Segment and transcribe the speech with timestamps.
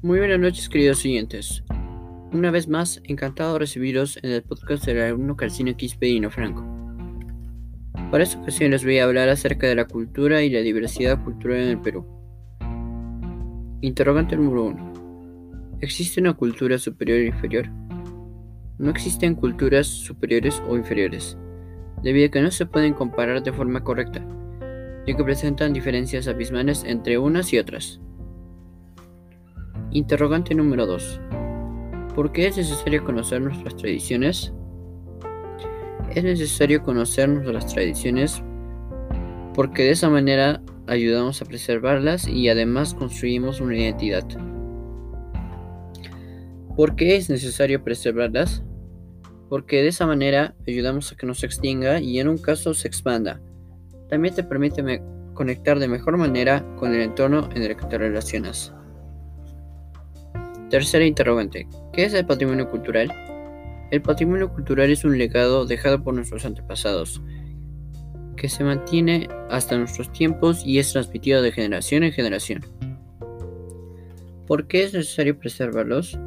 [0.00, 1.64] Muy buenas noches, queridos oyentes.
[2.32, 6.64] Una vez más, encantado de recibiros en el podcast del alumno Calcino Quispedino Franco.
[8.12, 11.58] Para esta ocasión les voy a hablar acerca de la cultura y la diversidad cultural
[11.58, 12.06] en el Perú.
[13.80, 15.78] Interrogante número 1.
[15.80, 17.68] ¿Existe una cultura superior o inferior?
[18.78, 21.36] No existen culturas superiores o inferiores,
[22.04, 24.24] debido a que no se pueden comparar de forma correcta,
[25.08, 28.00] ya que presentan diferencias abismales entre unas y otras.
[29.90, 31.20] Interrogante número 2.
[32.14, 34.52] ¿Por qué es necesario conocer nuestras tradiciones?
[36.14, 38.42] Es necesario conocer nuestras tradiciones
[39.54, 44.24] porque de esa manera ayudamos a preservarlas y además construimos una identidad.
[46.76, 48.62] ¿Por qué es necesario preservarlas?
[49.48, 52.88] Porque de esa manera ayudamos a que no se extinga y en un caso se
[52.88, 53.40] expanda.
[54.10, 58.74] También te permite conectar de mejor manera con el entorno en el que te relacionas.
[60.70, 61.66] Tercera interrogante.
[61.94, 63.10] ¿Qué es el patrimonio cultural?
[63.90, 67.22] El patrimonio cultural es un legado dejado por nuestros antepasados,
[68.36, 72.60] que se mantiene hasta nuestros tiempos y es transmitido de generación en generación.
[74.46, 76.18] ¿Por qué es necesario preservarlos?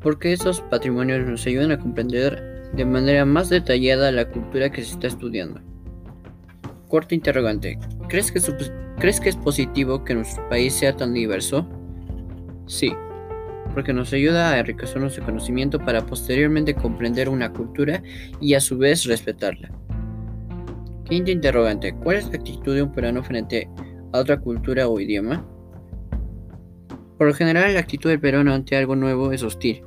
[0.00, 4.92] Porque estos patrimonios nos ayudan a comprender de manera más detallada la cultura que se
[4.92, 5.60] está estudiando.
[6.88, 7.78] Cuarta interrogante.
[8.08, 8.40] ¿Crees que,
[8.98, 11.68] ¿Crees que es positivo que nuestro país sea tan diverso?
[12.66, 12.92] Sí,
[13.74, 18.02] porque nos ayuda a enriquecer nuestro conocimiento para posteriormente comprender una cultura
[18.40, 19.70] y a su vez respetarla.
[21.04, 21.94] Quinta interrogante.
[22.02, 23.68] ¿Cuál es la actitud de un peruano frente
[24.12, 25.46] a otra cultura o idioma?
[27.18, 29.82] Por lo general, la actitud del peruano ante algo nuevo es hostil.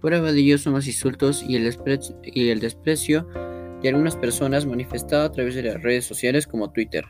[0.00, 3.28] Prueba de son los insultos y el desprecio
[3.82, 7.04] de algunas personas manifestado a través de las redes sociales como Twitter.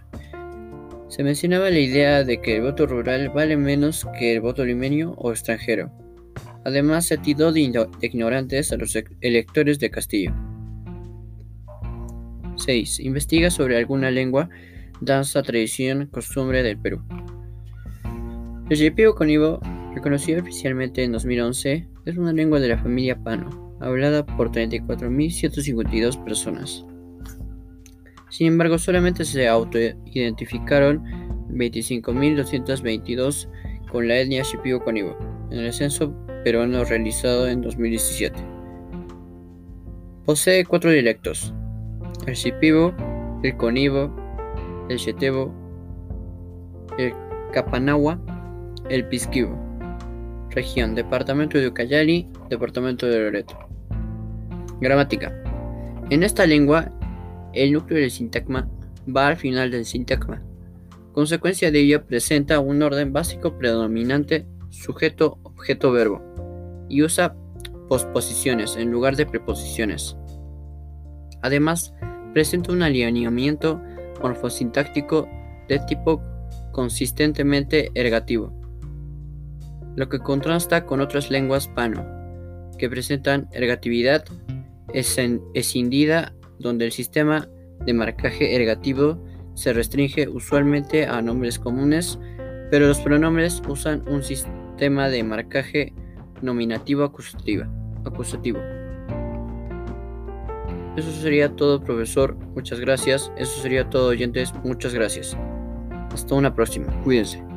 [1.09, 5.13] Se mencionaba la idea de que el voto rural vale menos que el voto limeño
[5.17, 5.91] o extranjero.
[6.65, 10.35] Además, se tildó de, ignorantes a los electores de Castillo.
[12.57, 13.01] 6.
[13.01, 14.49] Investiga sobre alguna lengua,
[15.01, 17.03] danza, tradición, costumbre del Perú.
[18.69, 19.61] El yepío conibo,
[19.95, 26.85] reconocido oficialmente en 2011, es una lengua de la familia Pano, hablada por 34.152 personas.
[28.37, 31.03] Sin embargo, solamente se autoidentificaron
[31.49, 33.49] 25.222
[33.91, 35.17] con la etnia shipibo conibo
[35.51, 36.13] en el censo
[36.45, 38.39] peruano realizado en 2017.
[40.27, 41.55] Posee cuatro dialectos:
[42.27, 42.93] el shipibo,
[43.43, 44.15] el conibo,
[44.91, 45.51] el chetebo,
[46.99, 47.15] el
[47.55, 48.21] capanagua,
[48.91, 49.59] el pisquibo.
[50.51, 53.59] Región: Departamento de Ucayali, Departamento de Loreto.
[54.83, 55.33] Gramática.
[56.11, 56.93] En esta lengua,
[57.57, 58.69] el núcleo del sintagma
[59.15, 60.43] va al final del sintagma.
[61.13, 66.23] Consecuencia de ello presenta un orden básico predominante sujeto, objeto, verbo
[66.89, 67.35] y usa
[67.89, 70.17] posposiciones en lugar de preposiciones.
[71.43, 71.95] Además,
[72.33, 73.81] presenta un alineamiento
[74.23, 75.29] morfosintáctico
[75.69, 76.23] de tipo
[76.73, 78.53] consistentemente ergativo,
[79.95, 82.05] lo que contrasta con otras lenguas pano,
[82.79, 84.25] que presentan ergatividad
[84.93, 87.49] escindida donde el sistema
[87.85, 89.23] de marcaje ergativo
[89.55, 92.19] se restringe usualmente a nombres comunes,
[92.71, 95.93] pero los pronombres usan un sistema de marcaje
[96.43, 97.65] nominativo acusativo.
[100.97, 102.37] Eso sería todo, profesor.
[102.55, 103.31] Muchas gracias.
[103.37, 104.53] Eso sería todo, oyentes.
[104.65, 105.37] Muchas gracias.
[106.11, 106.87] Hasta una próxima.
[107.03, 107.56] Cuídense.